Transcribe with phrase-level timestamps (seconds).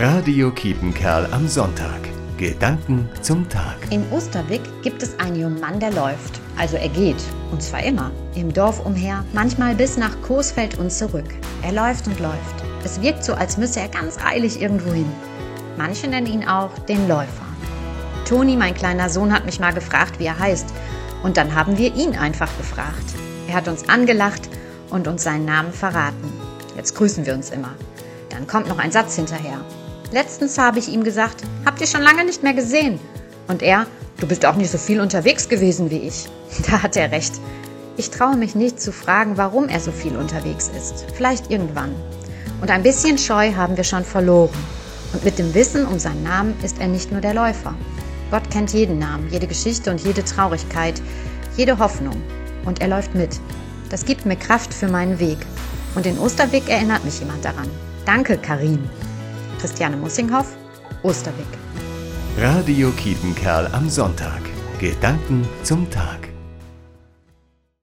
[0.00, 1.98] Radio Kiepenkerl am Sonntag.
[2.36, 3.74] Gedanken zum Tag.
[3.90, 6.40] In Osterwick gibt es einen jungen Mann, der läuft.
[6.56, 7.20] Also er geht.
[7.50, 8.12] Und zwar immer.
[8.36, 11.26] Im Dorf umher, manchmal bis nach Coesfeld und zurück.
[11.62, 12.62] Er läuft und läuft.
[12.84, 15.10] Es wirkt so, als müsse er ganz eilig irgendwo hin.
[15.76, 17.46] Manche nennen ihn auch den Läufer.
[18.24, 20.72] Toni, mein kleiner Sohn, hat mich mal gefragt, wie er heißt.
[21.24, 23.16] Und dann haben wir ihn einfach gefragt.
[23.48, 24.48] Er hat uns angelacht
[24.90, 26.32] und uns seinen Namen verraten.
[26.76, 27.74] Jetzt grüßen wir uns immer.
[28.28, 29.58] Dann kommt noch ein Satz hinterher.
[30.10, 32.98] Letztens habe ich ihm gesagt, habt ihr schon lange nicht mehr gesehen?
[33.46, 33.86] Und er,
[34.18, 36.28] du bist auch nicht so viel unterwegs gewesen wie ich.
[36.70, 37.34] Da hat er recht.
[37.98, 41.04] Ich traue mich nicht zu fragen, warum er so viel unterwegs ist.
[41.14, 41.94] Vielleicht irgendwann.
[42.62, 44.56] Und ein bisschen Scheu haben wir schon verloren.
[45.12, 47.74] Und mit dem Wissen um seinen Namen ist er nicht nur der Läufer.
[48.30, 51.02] Gott kennt jeden Namen, jede Geschichte und jede Traurigkeit,
[51.56, 52.16] jede Hoffnung.
[52.64, 53.38] Und er läuft mit.
[53.90, 55.38] Das gibt mir Kraft für meinen Weg.
[55.94, 57.68] Und in Osterweg erinnert mich jemand daran.
[58.06, 58.88] Danke, Karin.
[59.58, 60.56] Christiane Mussinghoff,
[61.02, 61.46] Osterwick.
[62.38, 64.40] Radio Kiepenkerl am Sonntag.
[64.78, 66.28] Gedanken zum Tag.